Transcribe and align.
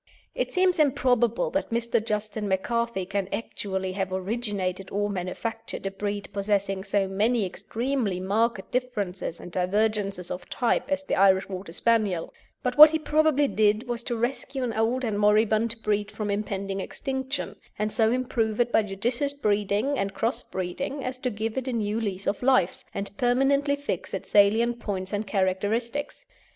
It 0.33 0.51
seems 0.51 0.79
improbable 0.79 1.51
that 1.51 1.69
Mr. 1.69 2.03
Justin 2.03 2.47
McCarthy 2.47 3.05
can 3.05 3.29
actually 3.31 3.91
have 3.91 4.11
originated 4.11 4.89
or 4.89 5.11
manufactured 5.11 5.85
a 5.85 5.91
breed 5.91 6.27
possessing 6.33 6.83
so 6.83 7.07
many 7.07 7.45
extremely 7.45 8.19
marked 8.19 8.71
differences 8.71 9.39
and 9.39 9.51
divergences 9.51 10.31
of 10.31 10.49
type 10.49 10.85
as 10.89 11.03
the 11.03 11.13
Irish 11.13 11.47
Water 11.49 11.71
Spaniel; 11.71 12.33
but 12.63 12.79
what 12.79 12.89
he 12.89 12.97
probably 12.97 13.47
did 13.47 13.87
was 13.87 14.01
to 14.01 14.17
rescue 14.17 14.63
an 14.63 14.73
old 14.73 15.03
and 15.05 15.19
moribund 15.19 15.75
breed 15.83 16.09
from 16.09 16.31
impending 16.31 16.79
extinction, 16.79 17.55
and 17.77 17.93
so 17.93 18.11
improve 18.11 18.59
it 18.59 18.71
by 18.71 18.81
judicious 18.81 19.35
breeding, 19.35 19.99
and 19.99 20.15
cross 20.15 20.41
breeding 20.41 21.03
as 21.05 21.19
to 21.19 21.29
give 21.29 21.59
it 21.59 21.67
a 21.67 21.73
new 21.73 22.01
lease 22.01 22.25
of 22.25 22.41
life, 22.41 22.83
and 22.91 23.15
permanently 23.17 23.75
fix 23.75 24.15
its 24.15 24.31
salient 24.31 24.79
points 24.79 25.13
and 25.13 25.27
characteristics. 25.27 26.25